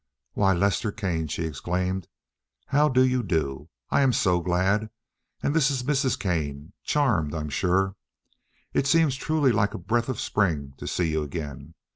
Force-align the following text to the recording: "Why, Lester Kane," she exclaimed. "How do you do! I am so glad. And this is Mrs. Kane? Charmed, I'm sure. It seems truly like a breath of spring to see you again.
"Why, 0.33 0.53
Lester 0.53 0.91
Kane," 0.91 1.27
she 1.27 1.43
exclaimed. 1.45 2.07
"How 2.65 2.89
do 2.89 3.05
you 3.05 3.21
do! 3.21 3.69
I 3.91 4.01
am 4.01 4.13
so 4.13 4.39
glad. 4.41 4.89
And 5.43 5.55
this 5.55 5.69
is 5.69 5.83
Mrs. 5.83 6.17
Kane? 6.17 6.73
Charmed, 6.83 7.35
I'm 7.35 7.49
sure. 7.49 7.95
It 8.73 8.87
seems 8.87 9.15
truly 9.15 9.51
like 9.51 9.75
a 9.75 9.77
breath 9.77 10.09
of 10.09 10.19
spring 10.19 10.73
to 10.77 10.87
see 10.87 11.11
you 11.11 11.21
again. 11.21 11.75